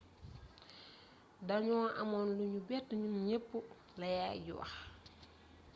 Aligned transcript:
danu 1.47 1.73
amoon 2.01 2.27
lu 2.37 2.43
nu 2.53 2.59
bett 2.67 2.87
ñun 2.99 3.15
ñepp 3.27 3.49
la 3.99 4.07
yaay 4.17 4.37
ji 4.45 4.51
wax 4.59 4.73